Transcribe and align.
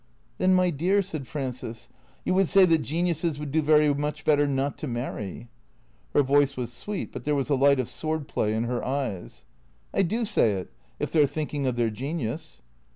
"Then, 0.39 0.55
my 0.55 0.71
dear," 0.71 1.03
said 1.03 1.27
Frances," 1.27 1.87
you 2.25 2.33
would 2.33 2.47
say 2.47 2.65
that 2.65 2.79
geniuses 2.79 3.37
would 3.37 3.51
do 3.51 3.61
very 3.61 3.93
much 3.93 4.25
better 4.25 4.47
not 4.47 4.75
to 4.79 4.87
marry?" 4.87 5.47
Her 6.15 6.23
voice 6.23 6.57
was 6.57 6.73
sweet, 6.73 7.11
but 7.11 7.23
there 7.23 7.35
was 7.35 7.51
a 7.51 7.55
light 7.55 7.79
of 7.79 7.87
sword 7.87 8.27
play 8.27 8.55
in 8.55 8.63
her 8.63 8.83
eyes." 8.83 9.45
I 9.93 10.01
do 10.01 10.25
say 10.25 10.53
it— 10.53 10.71
if 10.99 11.11
they 11.11 11.21
're 11.23 11.27
thinking 11.27 11.67
of 11.67 11.75
their 11.75 11.91
genius." 11.91 12.63